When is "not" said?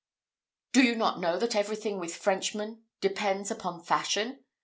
0.95-1.19